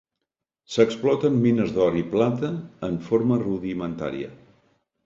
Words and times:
S'exploten 0.75 1.37
mines 1.43 1.75
d'or 1.75 1.99
i 2.01 2.03
plata 2.17 2.53
en 2.89 2.99
forma 3.11 3.39
rudimentària. 3.47 4.35